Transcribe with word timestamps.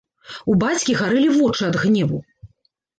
У 0.53 0.55
бацькі 0.63 0.97
гарэлі 1.03 1.29
вочы 1.37 1.65
ад 1.71 1.81
гневу. 1.85 2.27